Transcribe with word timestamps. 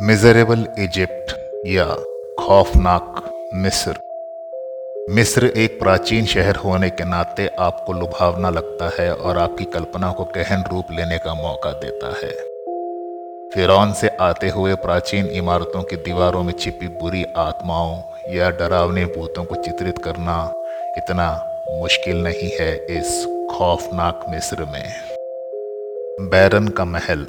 Miserable 0.00 0.66
Egypt 0.78 1.32
या 1.66 1.84
खौफनाक 2.40 3.22
मिस्र। 3.54 3.94
मिस्र 5.14 5.46
एक 5.46 5.78
प्राचीन 5.78 6.26
शहर 6.26 6.56
होने 6.56 6.90
के 6.90 7.04
नाते 7.04 7.46
आपको 7.58 7.92
लुभावना 7.92 8.50
लगता 8.50 8.90
है 8.98 9.14
और 9.14 9.38
आपकी 9.38 9.64
कल्पना 9.64 10.12
को 10.12 10.24
गहन 10.24 10.64
रूप 10.72 10.84
लेने 10.90 11.18
का 11.18 11.34
मौका 11.34 11.72
देता 11.72 12.08
है। 12.08 12.30
फिरौन 13.50 13.92
से 13.92 14.08
आते 14.08 14.48
हुए 14.48 14.74
प्राचीन 14.74 15.26
इमारतों 15.26 15.82
की 15.82 15.96
दीवारों 15.96 16.42
में 16.42 16.52
छिपी 16.52 16.88
बुरी 16.88 17.24
आत्माओं 17.36 18.00
या 18.34 18.50
डरावने 18.50 19.04
भूतों 19.04 19.44
को 19.44 19.54
चित्रित 19.54 19.98
करना 19.98 20.52
इतना 20.98 21.44
मुश्किल 21.70 22.16
नहीं 22.16 22.50
है 22.60 22.74
इस 22.76 23.24
खौफनाक 23.50 24.24
मिस्र 24.28 24.64
में। 24.64 24.92
बैरन 26.30 26.68
का 26.68 26.84
महल 26.84 27.26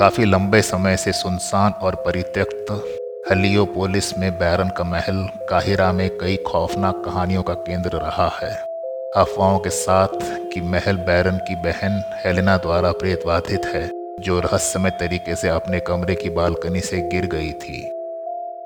काफ़ी 0.00 0.24
लंबे 0.24 0.62
समय 0.62 0.96
से 0.96 1.12
सुनसान 1.12 1.72
और 1.72 1.94
परित्यक्त 1.94 2.66
हलियोपोलिस 3.30 4.18
में 4.18 4.38
बैरन 4.38 4.68
का 4.68 4.84
महल 4.84 5.28
काहिरा 5.50 5.92
में 5.92 6.18
कई 6.18 6.36
खौफनाक 6.36 7.02
कहानियों 7.04 7.42
का 7.42 7.54
केंद्र 7.54 7.90
रहा 7.90 8.28
है। 8.42 8.50
अफवाहों 9.16 9.58
के 9.58 9.70
साथ 9.70 10.08
कि 10.22 10.60
महल 10.60 10.96
बैरन 10.96 11.36
की 11.36 11.54
बहन 11.54 12.02
हेलेना 12.24 12.56
द्वारा 12.56 12.92
प्रेतवाधित 12.92 13.66
है, 13.66 13.90
जो 14.20 14.40
रहस्यमय 14.40 14.90
तरीके 14.90 15.36
से 15.36 15.48
अपने 15.48 15.80
कमरे 15.80 16.14
की 16.14 16.30
बालकनी 16.30 16.80
से 16.80 17.00
गिर 17.08 17.26
गई 17.26 17.52
थी। 17.52 17.90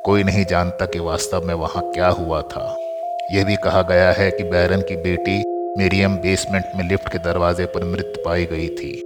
कोई 0.04 0.22
नहीं 0.22 0.44
जानता 0.44 0.86
कि 0.86 0.98
वास्तव 0.98 1.42
में 1.44 1.54
वहाँ 1.54 1.90
क्या 1.90 2.08
हुआ 2.08 2.42
था। 2.42 2.76
यह 3.32 3.44
भी 3.44 3.56
कहा 3.56 3.82
गया 3.82 4.12
है 4.12 4.30
कि 4.30 4.44
बैरन 4.44 4.80
की 4.80 4.96
बेटी 4.96 5.42
मेरियम 5.78 6.16
बेसमेंट 6.16 6.64
में 6.76 6.88
लिफ्ट 6.88 7.08
के 7.08 7.18
दरवाजे 7.18 7.66
पर 7.66 7.84
मृत 7.84 8.22
पाई 8.24 8.44
गई 8.44 8.68
थी। 8.68 9.00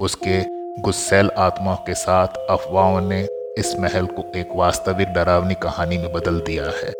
उसके 0.00 0.61
गुस्सैल 0.80 1.30
आत्माओं 1.38 1.76
के 1.76 1.94
साथ 1.94 2.28
अफवाहों 2.50 3.00
ने 3.00 3.28
इस 3.58 3.76
महल 3.80 4.06
को 4.06 4.38
एक 4.38 4.48
वास्तविक 4.56 5.08
डरावनी 5.08 5.54
कहानी 5.54 5.98
में 5.98 6.12
बदल 6.12 6.40
दिया 6.40 6.64
है। 6.64 6.92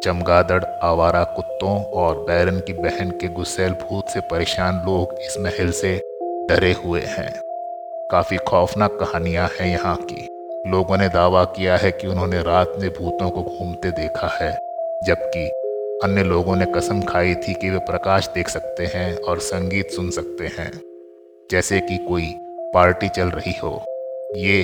चमगादड़, 0.00 0.64
आवारा 0.64 1.24
कुत्तों 1.24 1.84
और 1.84 2.16
बैरन 2.16 2.60
की 2.60 2.72
बहन 2.72 3.10
के 3.10 3.28
गुस्सैल 3.28 3.72
भूत 3.72 4.08
से 4.08 4.20
परेशान 4.20 4.74
लोग 4.74 5.14
इस 5.20 5.36
महल 5.40 5.70
से 5.70 5.96
डरे 6.48 6.72
हुए 6.72 7.00
हैं। 7.00 7.32
काफ़ी 8.10 8.36
खौफनाक 8.36 8.90
कहानियाँ 8.90 9.48
हैं 9.60 9.68
यहाँ 9.68 9.96
की। 9.96 10.26
लोगों 10.70 10.96
ने 10.96 11.08
दावा 11.08 11.44
किया 11.44 11.76
है 11.76 11.92
कि 11.92 12.06
उन्होंने 12.06 12.42
रात 12.42 12.72
में 12.78 12.90
भूतों 12.90 13.30
को 13.30 13.42
घूमते 13.42 13.90
देखा 13.90 14.28
है, 14.28 14.52
जबकि 15.04 15.46
अन्य 16.04 16.22
लोगों 16.22 16.56
ने 16.56 16.66
कसम 16.66 17.00
खाई 17.00 17.34
थी 17.34 17.54
कि 17.54 17.70
वे 17.70 17.78
प्रकाश 17.78 18.28
देख 18.28 18.48
सकते 18.48 18.86
हैं 18.86 19.16
और 19.16 19.38
संगीत 19.38 19.90
सुन 19.90 20.10
सकते 20.10 20.46
हैं। 20.46 20.80
जैसे 21.50 21.80
कि 21.80 21.96
कोई 21.96 22.34
पार्टी 22.74 23.08
चल 23.08 23.28
रही 23.28 23.52
हो। 23.62 23.84
ये 24.36 24.60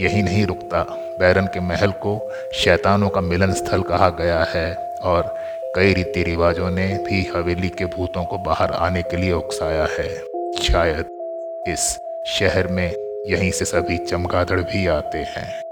यही 0.00 0.22
नहीं 0.22 0.46
रुकता। 0.46 0.82
बैरन 1.20 1.46
के 1.46 1.60
महल 1.60 1.90
को 1.90 2.32
शैतानों 2.54 3.08
का 3.08 3.20
मिलन 3.20 3.52
स्थल 3.52 3.82
कहा 3.82 4.08
गया 4.08 4.44
है 4.44 4.74
और 5.02 5.34
कई 5.76 5.94
रीति 5.94 6.22
रिवाजों 6.22 6.70
ने 6.70 6.86
भी 6.86 7.30
हवेली 7.36 7.68
के 7.68 7.84
भूतों 7.84 8.24
को 8.24 8.38
बाहर 8.38 8.70
आने 8.70 9.02
के 9.02 9.16
लिए 9.16 9.32
उकसाया 9.32 9.86
है। 9.98 10.18
शायद 10.62 11.04
इस 11.68 11.98
शहर 12.26 12.68
में 12.68 12.94
यहीं 13.26 13.50
से 13.50 13.64
सभी 13.64 13.98
चमगादड़ 13.98 14.60
भी 14.60 14.86
आते 14.86 15.18
हैं। 15.18 15.62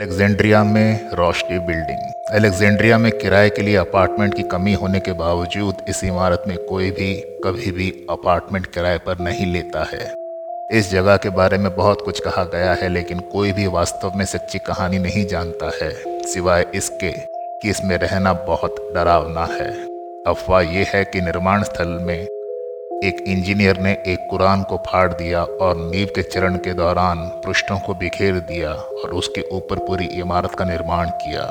अलेक्जेंड्रिया 0.00 0.64
में 0.64 1.10
रोशनी 1.10 1.58
बिल्डिंग। 1.58 2.12
अलेक्जेंड्रिया 2.30 2.98
में 2.98 3.12
किराए 3.12 3.50
के 3.50 3.62
लिए 3.62 3.76
अपार्टमेंट 3.76 4.34
की 4.34 4.42
कमी 4.42 4.74
होने 4.74 5.00
के 5.00 5.12
बावजूद 5.12 5.74
इस 5.88 6.04
इमारत 6.04 6.42
में 6.48 6.58
कोई 6.58 6.90
भी, 6.90 7.14
कभी 7.14 7.70
भी 7.70 8.06
अपार्टमेंट 8.10 8.66
किराए 8.66 8.98
पर 8.98 9.18
नहीं 9.18 9.52
लेता 9.52 9.84
है। 9.84 10.23
इस 10.70 10.90
जगह 10.90 11.16
के 11.16 11.28
बारे 11.28 11.56
में 11.58 11.74
बहुत 11.76 12.00
कुछ 12.00 12.20
कहा 12.20 12.44
गया 12.44 12.72
है, 12.74 12.88
लेकिन 12.88 13.18
कोई 13.32 13.52
भी 13.52 13.66
वास्तव 13.66 14.12
में 14.16 14.24
सच्ची 14.24 14.58
कहानी 14.58 14.98
नहीं 14.98 15.24
जानता 15.26 15.70
है, 15.82 15.90
सिवाय 16.24 16.64
इसके 16.74 17.10
कि 17.10 17.70
इसमें 17.70 17.96
रहना 17.98 18.32
बहुत 18.46 18.76
डरावना 18.94 19.44
है। 19.44 19.68
अफवाह 20.26 20.60
यह 20.60 20.90
है 20.94 21.04
कि 21.04 21.20
निर्माण 21.20 21.62
स्थल 21.62 21.88
में 22.02 22.18
एक 22.18 23.24
इंजीनियर 23.28 23.80
ने 23.80 23.92
एक 24.06 24.26
कुरान 24.30 24.62
को 24.62 24.76
फाड़ 24.86 25.12
दिया 25.12 25.42
और 25.42 25.76
नींव 25.76 26.08
के 26.16 26.22
चरण 26.22 26.56
के 26.56 26.74
दौरान 26.74 27.26
पृष्ठों 27.44 27.78
को 27.78 27.94
बिखेर 27.94 28.38
दिया 28.40 28.72
और 28.72 29.10
उसके 29.10 29.42
ऊपर 29.52 29.78
पूरी 29.78 30.06
इमारत 30.06 30.54
का 30.54 30.64
निर्माण 30.64 31.10
किया। 31.22 31.44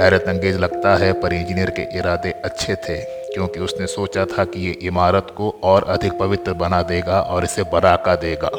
हैरत 0.00 0.24
अंगेज 0.28 0.56
लगता 0.56 0.96
है, 0.96 1.12
पर 1.12 1.32
इंजीनियर 1.32 1.70
के 1.70 1.82
इरादे 1.98 2.34
अच्छे 2.44 2.74
थे। 2.88 3.15
क्योंकि 3.36 3.60
उसने 3.60 3.86
सोचा 3.86 4.24
था 4.24 4.44
कि 4.44 4.66
ये 4.66 4.72
इमारत 4.82 5.26
को 5.36 5.54
और 5.62 5.84
अधिक 5.88 6.12
पवित्र 6.12 6.52
बना 6.52 6.82
देगा 6.82 7.20
और 7.20 7.44
इसे 7.44 7.62
बराका 7.62 8.14
देगा। 8.14 8.50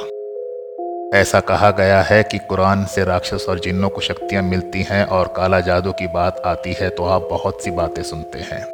ऐसा 1.20 1.40
कहा 1.40 1.72
गया 1.72 2.02
है 2.02 2.24
कि 2.24 2.38
कुरान 2.38 2.86
से 2.86 3.04
राक्षस 3.04 3.46
और 3.50 3.60
जिन्नों 3.60 3.90
को 3.90 4.02
शक्तियाँ 4.02 4.44
मिलती 4.44 4.82
हैं 4.82 5.06
और 5.06 5.34
काला 5.38 5.60
जादू 5.60 5.92
की 5.92 6.08
बात 6.08 6.42
आती 6.46 6.74
है 6.74 6.90
तो 6.90 7.06
आप 7.06 7.22
बहुत 7.22 7.64
सी 7.64 7.72
बातें 7.72 8.04
सुनते 8.04 8.40
हैं। 8.40 8.66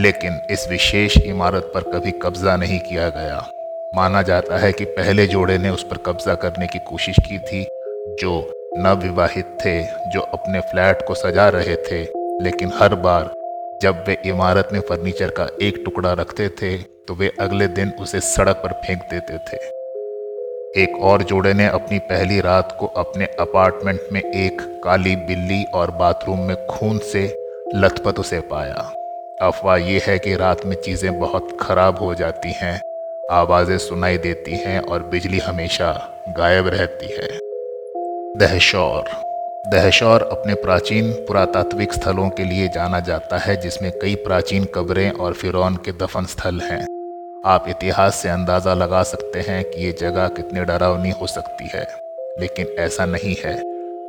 लेकिन 0.00 0.40
इस 0.50 0.68
विशेष 0.68 1.16
इमारत 1.16 1.70
पर 1.74 1.80
कभी 1.80 2.10
कब्जा 2.10 2.56
नहीं 2.56 2.80
किया 2.80 3.08
गया। 3.08 3.50
माना 3.94 4.22
जाता 4.22 4.58
है 4.58 4.72
कि 4.72 4.84
पहले 4.84 5.26
जोड़े 5.26 5.58
ने 5.58 5.70
उस 5.70 5.82
पर 5.82 5.96
कब्जा 5.96 6.34
करने 6.34 6.66
की 6.66 6.78
कोशिश 6.78 7.16
की 7.18 7.38
थी, 7.38 7.64
जो 8.20 8.52
नवविवाहित 8.76 9.58
थे, 9.64 9.82
जो 9.82 10.20
अपने 10.20 10.60
फ्लैट 10.60 11.06
को 11.08 11.14
सजा 11.14 11.48
रहे 11.48 11.76
थे, 11.76 12.02
लेकिन 12.44 12.72
हर 12.74 12.94
बार 12.94 13.45
जब 13.82 14.04
वे 14.08 14.16
इमारत 14.26 14.68
में 14.72 14.80
फर्नीचर 14.80 15.30
का 15.30 15.48
एक 15.62 15.82
टुकड़ा 15.84 16.12
रखते 16.12 16.48
थे 16.48 16.76
तो 16.78 17.14
वे 17.14 17.30
अगले 17.40 17.66
दिन 17.68 17.90
उसे 18.00 18.20
सड़क 18.20 18.56
पर 18.56 18.72
फेंक 18.86 19.02
देते 19.10 19.38
थे। 19.38 19.56
एक 20.82 20.96
और 21.02 21.22
जोड़े 21.22 21.52
ने 21.54 21.66
अपनी 21.66 21.98
पहली 21.98 22.40
रात 22.40 22.76
को 22.80 22.86
अपने 22.96 23.24
अपार्टमेंट 23.40 24.00
में 24.12 24.20
एक 24.20 24.60
काली 24.84 25.14
बिल्ली 25.16 25.62
और 25.74 25.90
बाथरूम 25.90 26.40
में 26.40 26.56
खून 26.66 26.98
से 27.04 27.24
लथपथ 27.74 28.18
उसे 28.18 28.40
पाया। 28.40 28.90
अफवाह 29.42 29.76
ये 29.76 30.00
है 30.06 30.18
कि 30.18 30.34
रात 30.36 30.64
में 30.66 30.76
चीज़ें 30.76 31.18
बहुत 31.20 31.56
ख़राब 31.60 31.98
हो 31.98 32.14
जाती 32.14 32.52
हैं, 32.52 32.80
आवाज़ें 33.32 33.78
सुनाई 33.78 34.18
देती 34.18 34.56
हैं 34.56 34.80
और 34.80 35.02
बिजली 35.02 35.38
हमेशा 35.38 35.92
गायब 36.38 36.68
रहती 36.68 37.14
है। 37.14 37.28
दहशौर। 38.38 39.25
दहशौर 39.66 40.22
अपने 40.22 40.54
प्राचीन 40.54 41.10
पुरातात्विक 41.28 41.92
स्थलों 41.92 42.28
के 42.30 42.44
लिए 42.44 42.68
जाना 42.68 43.00
जाता 43.00 43.38
है, 43.38 43.56
जिसमें 43.56 43.90
कई 43.92 44.14
प्राचीन 44.14 44.64
कब्रें 44.74 45.10
और 45.10 45.32
फिरौन 45.32 45.76
के 45.76 45.92
दफन 45.94 46.26
स्थल 46.26 46.60
हैं। 46.60 46.86
आप 47.46 47.64
इतिहास 47.68 48.14
से 48.14 48.28
अंदाज़ा 48.28 48.74
लगा 48.74 49.02
सकते 49.02 49.40
हैं 49.40 49.62
कि 49.64 49.84
ये 49.84 49.92
जगह 49.92 50.28
कितनी 50.28 50.60
डरावनी 50.60 51.10
हो 51.10 51.26
सकती 51.26 51.68
है, 51.68 51.86
लेकिन 52.40 52.66
ऐसा 52.78 53.06
नहीं 53.06 53.34
है। 53.44 53.56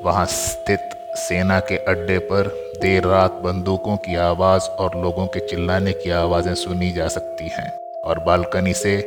वहाँ 0.04 0.26
स्थित 0.28 0.90
सेना 1.18 1.60
के 1.60 1.78
अड्डे 1.88 2.20
पर 2.30 2.54
देर 2.82 3.08
रात 3.08 3.42
बंदूकों 3.44 3.98
की 3.98 4.16
आवाज़ 4.22 4.70
और 4.70 5.02
लोगों 5.02 5.28
के 5.28 5.48
चिल्लाने 5.48 5.92
की 5.94 6.10
आवाज़ें 6.20 6.54
सुनी 6.56 6.92
जा 6.92 7.08
सकती 7.10 7.50
हैं, 7.50 7.70
और 8.04 8.20
बालकनी 8.20 8.74
से 8.76 8.98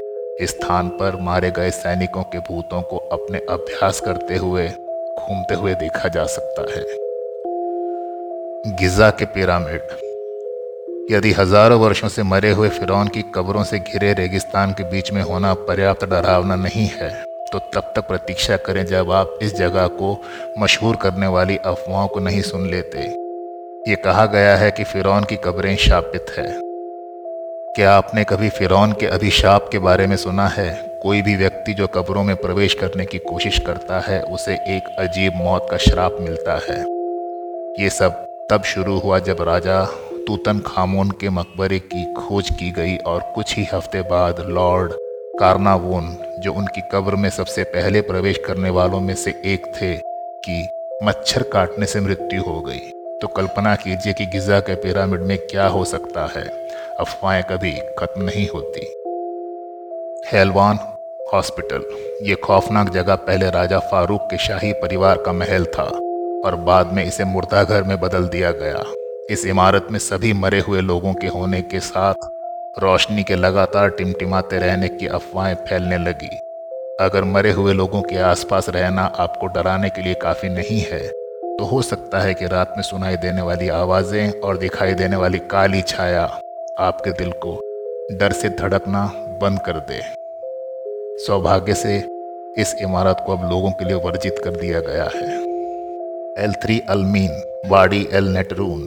इस 0.41 0.51
स्थान 0.51 0.89
पर 0.91 1.21
मारे 1.23 1.51
गए 1.51 1.71
सैनिकों 1.73 2.23
के 2.25 2.39
भूतों 2.45 2.83
को 2.83 2.97
अपने 3.13 3.39
अभ्यास 3.51 4.01
करते 4.01 4.37
हुए 4.37 4.71
घूमते 5.31 5.55
हुए 5.55 5.75
देखा 5.75 6.09
जा 6.09 6.25
सकता 6.27 6.63
है। 6.71 6.83
गिजा 8.79 9.11
के 9.11 9.25
पिरामिड। 9.25 9.83
यदि 11.11 11.33
हज़ारों 11.33 11.79
वर्षों 11.81 12.09
से 12.09 12.23
मरे 12.23 12.51
हुए 12.51 12.69
फिरौन 12.69 13.09
की 13.09 13.23
कब्रों 13.35 13.63
से 13.65 13.79
घिरे 13.79 14.13
रेगिस्तान 14.13 14.73
के 14.73 14.85
बीच 14.85 15.13
में 15.13 15.23
होना 15.23 15.55
पर्याप्त 15.55 16.05
डरावना 16.05 16.57
नहीं 16.57 16.87
है 16.87 17.11
तो 17.53 17.59
तब 17.75 17.93
तक 17.97 18.09
प्रतीक्षा 18.09 18.57
करें 18.57 18.85
जब 18.87 19.11
आप 19.13 19.39
इस 19.43 19.55
जगह 19.55 19.87
को 19.87 20.17
मशहूर 20.59 20.97
करने 20.97 21.27
वाली 21.27 21.57
अफवाहों 21.57 22.09
को 22.09 22.21
नहीं 22.21 22.43
सुन 22.43 22.69
लेते। 22.71 23.07
ये 23.91 23.97
कहा 23.97 24.27
गया 24.27 24.57
है 24.57 24.71
कि 24.71 24.85
फ़िरौन 24.85 25.25
की 25.25 25.37
कब्रें 25.37 25.77
शापित 25.77 26.35
है। 26.39 26.49
क्या 27.77 27.93
आपने 27.93 28.25
कभी 28.25 28.49
फ़िरौन 28.49 28.93
के 28.93 29.07
अभिशाप 29.07 29.69
के 29.73 29.79
बारे 29.79 30.07
में 30.07 30.17
सुना 30.17 30.47
है? 30.49 30.90
कोई 31.03 31.23
भी 31.23 31.37
व्यक्ति 31.37 31.75
जो 31.75 31.87
कब्रों 31.87 32.23
में 32.25 32.37
प्रवेश 32.37 32.75
करने 32.75 33.05
की 33.05 33.19
कोशिश 33.19 33.59
करता 33.59 34.01
है, 34.01 34.23
उसे 34.23 34.53
एक 34.53 34.97
अजीब 34.99 35.33
मौत 35.37 35.67
का 35.71 35.77
श्राप 35.77 36.17
मिलता 36.21 36.53
है। 36.53 36.81
ये 37.85 37.91
सब 37.91 38.27
तब 38.51 38.63
शुरू 38.63 38.99
हुआ 38.99 39.19
जब 39.19 39.37
राजा 39.41 39.85
तूतन 40.27 40.59
खामोन 40.67 41.11
के 41.11 41.29
मकबरे 41.29 41.79
की 41.79 42.15
खोज 42.15 42.51
की 42.51 42.71
गई 42.71 42.97
और 42.97 43.33
कुछ 43.35 43.57
ही 43.57 43.65
हफ़्ते 43.73 44.01
बाद 44.01 44.41
लॉर्ड 44.41 44.93
कारनावोन, 45.41 46.17
जो 46.39 46.53
उनकी 46.53 46.81
कब्र 46.81 47.17
में 47.17 47.31
सबसे 47.31 47.65
पहले 47.65 48.01
प्रवेश 48.01 48.41
करने 48.47 48.71
वालों 48.71 49.01
में 49.01 49.15
से 49.15 49.31
एक 49.31 49.67
थे, 49.67 49.97
कि 50.49 50.69
मच्छर 51.03 51.43
काटने 51.43 51.87
से 51.87 52.01
मृत्यु 52.01 52.43
हो 52.43 52.61
गई। 52.61 52.91
तो 53.21 53.27
कल्पना 53.27 53.75
कीजिए 53.75 54.13
कि 54.13 54.27
गिजा 54.27 54.61
के 54.61 54.75
पिरामिड 54.75 55.21
में 55.21 55.39
क्या 55.39 55.67
हो 55.67 55.85
सकता 55.85 56.33
है। 56.37 56.45
अफवाहें 57.01 57.43
कभी 57.45 57.73
खत्म 57.73 58.23
नहीं 58.23 58.49
होती। 58.49 59.10
Helwan 60.27 60.79
hospital. 61.33 61.85
ये 62.23 62.35
खौफनाक 62.35 62.89
जगह 62.89 63.15
पहले 63.19 63.49
राजा 63.51 63.79
फारूक 63.91 64.21
के 64.21 64.39
शाही 64.39 64.73
परिवार 64.73 65.23
का 65.27 65.33
महल 65.33 65.65
था 65.69 65.83
और 66.45 66.55
बाद 66.67 66.93
में 66.93 67.05
इसे 67.05 67.25
मुर्दाघर 67.25 67.83
में 67.83 67.99
बदल 68.01 68.27
दिया 68.29 68.51
गया। 68.53 68.83
इस 69.31 69.45
इमारत 69.47 69.87
में 69.91 69.99
सभी 69.99 70.33
मरे 70.33 70.61
हुए 70.61 70.81
लोगों 70.81 71.15
के 71.15 71.27
होने 71.29 71.61
के 71.63 71.81
साथ 71.81 72.29
रोशनी 72.79 73.23
के 73.23 73.37
लगातार 73.37 73.89
टिमटिमाते 73.89 74.59
रहने 74.59 74.89
की 74.89 75.07
अफवाहें 75.09 75.55
फैलने 75.69 75.99
लगी। 75.99 76.37
अगर 77.01 77.25
मरे 77.27 77.53
हुए 77.53 77.73
लोगों 77.73 78.03
के 78.03 78.19
आसपास 78.25 78.69
रहना 78.69 79.05
आपको 79.19 79.47
डराने 79.47 79.89
के 79.89 80.03
लिए 80.03 80.15
काफ़ी 80.15 80.49
नहीं 80.49 80.81
है 80.83 81.07
तो 81.09 81.65
हो 81.65 81.81
सकता 81.83 82.21
है 82.21 82.35
कि 82.35 82.47
रात 82.47 82.75
में 82.77 82.83
सुनाई 82.83 83.17
देने 83.17 83.43
वाली 83.43 83.69
आवाज़ें 83.69 84.41
और 84.41 84.59
दिखाई 84.59 84.95
देने 84.95 85.17
वाली 85.17 85.39
काली 85.51 85.83
छाया 85.83 86.23
आपके 86.81 87.11
दिल 87.15 87.33
को 87.45 87.59
डर 88.13 88.33
से 88.33 88.49
धड़कना 88.51 89.11
बंद 89.43 89.59
कर 89.59 89.73
दे। 89.73 90.01
सौभाग्य 91.27 91.75
से 91.75 91.97
इस 92.59 92.77
इमारत 92.83 93.17
को 93.27 93.37
अब 93.37 93.51
लोगों 93.51 93.71
के 93.71 93.85
लिए 93.85 93.95
वर्जित 93.95 94.37
कर 94.45 94.51
दिया 94.51 94.81
गया 94.81 95.05
है। 95.05 95.41
एल 96.45 96.53
थ्री 96.53 96.83
अलमीन, 96.89 97.61
वाडी 97.67 98.09
एल 98.13 98.25
नेटरून, 98.25 98.81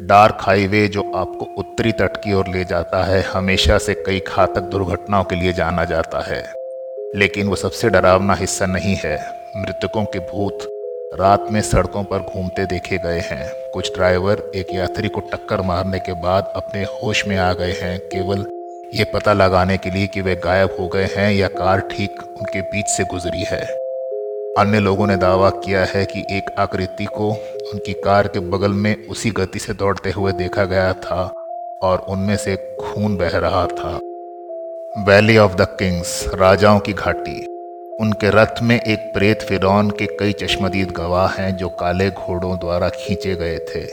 डार्क 0.00 0.36
हाईवे 0.40 0.88
जो 0.88 1.12
आपको 1.14 1.46
उत्तरी 1.58 1.92
तट 1.92 2.16
की 2.16 2.34
ओर 2.34 2.48
ले 2.48 2.64
जाता 2.64 3.04
है, 3.04 3.22
हमेशा 3.22 3.78
से 3.78 3.94
कई 3.94 4.20
घातक 4.28 4.60
दुर्घटनाओं 4.60 5.24
के 5.24 5.36
लिए 5.36 5.52
जाना 5.52 5.84
जाता 5.84 6.20
है। 6.20 6.54
लेकिन 7.16 7.48
वो 7.48 7.56
सबसे 7.56 7.88
डरावना 7.88 8.34
हिस्सा 8.34 8.66
नहीं 8.66 8.96
है। 9.04 9.18
मृतकों 9.56 10.04
के 10.04 10.18
भूत 10.18 10.58
रात 11.20 11.46
में 11.50 11.60
सड़कों 11.60 12.04
पर 12.04 12.18
घूमते 12.18 12.66
देखे 12.66 12.98
गए 12.98 13.20
हैं। 13.20 13.70
कुछ 13.72 13.94
ड्राइवर 13.94 14.52
एक 14.56 14.66
यात्री 14.74 15.08
को 15.08 15.20
टक्कर 15.20 15.60
मारने 15.60 15.98
के 15.98 16.12
बाद 16.12 16.52
अपने 16.56 16.82
होश 16.82 17.26
में 17.26 17.36
आ 17.36 17.52
गए 17.52 17.72
हैं। 17.72 17.98
केवल 17.98 18.59
ये 18.94 19.04
पता 19.04 19.32
लगाने 19.32 19.76
के 19.78 19.90
लिए 19.90 20.06
कि 20.06 20.20
वे 20.20 20.34
गायब 20.36 20.76
हो 20.80 20.88
गए 20.88 21.04
हैं 21.04 21.32
या 21.32 21.48
कार 21.48 21.80
ठीक 21.80 22.22
उनके 22.22 22.60
बीच 22.60 22.86
से 22.86 23.04
गुजरी 23.04 23.42
है। 23.42 23.60
अन्य 24.58 24.80
लोगों 24.80 25.06
ने 25.06 25.16
दावा 25.16 25.50
किया 25.50 25.84
है 25.84 26.04
कि 26.04 26.20
एक 26.30 26.50
आकृति 26.58 27.04
को 27.04 27.28
उनकी 27.72 27.92
कार 27.92 28.28
के 28.28 28.40
बगल 28.40 28.72
में 28.72 29.06
उसी 29.06 29.30
गति 29.30 29.58
से 29.58 29.72
दौड़ते 29.72 30.10
हुए 30.10 30.32
देखा 30.32 30.64
गया 30.64 30.92
था 30.92 31.22
और 31.82 31.98
उनमें 32.08 32.36
से 32.36 32.56
खून 32.56 33.16
बह 33.16 33.28
रहा 33.28 33.66
था। 33.66 33.98
वैली 35.04 35.38
ऑफ़ 35.38 35.54
द 35.54 35.60
किंग्स 35.60 36.24
राजाओं 36.34 36.80
की 36.80 36.92
घाटी। 36.92 37.40
उनके 38.00 38.30
रथ 38.30 38.62
में 38.62 38.80
एक 38.80 39.10
प्रेत 39.14 39.42
फिरौन 39.42 39.90
के 39.90 40.06
कई 40.06 40.32
चश्मदीद 40.32 40.90
गवाह 40.90 41.28
हैं 41.28 41.56
जो 41.56 41.68
काले 41.68 42.10
घोड़ों 42.10 42.56
द्वारा 42.58 42.88
खींचे 42.88 43.34
गए 43.34 43.58
थे, 43.58 43.86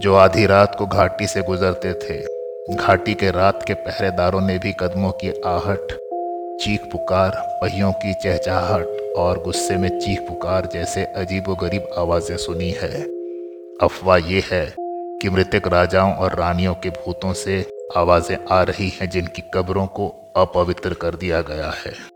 जो 0.00 0.14
आधी 0.14 0.46
रात 0.46 0.74
को 0.74 0.86
घाटी 0.86 1.26
से 1.26 1.42
गुजरते 1.42 1.92
थे। 1.92 2.43
घाटी 2.70 3.14
के 3.14 3.30
रात 3.30 3.64
के 3.66 3.74
पहरेदारों 3.74 4.40
ने 4.40 4.58
भी 4.58 4.72
कदमों 4.72 5.10
की 5.12 5.28
आहट, 5.46 5.92
चीख 6.60 6.84
पुकार, 6.92 7.32
पहियों 7.62 7.92
की 7.92 8.12
चहचाहट 8.14 9.12
और 9.16 9.42
गुस्से 9.42 9.76
में 9.76 9.98
चीख 9.98 10.20
पुकार 10.20 10.68
जैसे 10.72 11.04
अजीब 11.04 11.44
गरीब 11.60 11.88
आवाज़ें 11.98 12.36
सुनी 12.36 12.70
है। 12.70 13.02
अफवाह 13.82 14.16
यह 14.16 14.48
है 14.52 14.74
कि 15.22 15.30
मृतक 15.30 15.68
राजाओं 15.68 16.14
और 16.14 16.34
रानियों 16.34 16.74
के 16.74 16.90
भूतों 16.90 17.32
से 17.32 17.70
आवाज़ें 17.96 18.36
आ 18.50 18.62
रही 18.62 18.88
हैं 18.88 19.10
जिनकी 19.10 19.42
कब्रों 19.54 19.86
को 19.86 20.08
अपवित्र 20.36 20.94
कर 20.94 21.14
दिया 21.14 21.40
गया 21.40 21.70
है। 21.70 22.13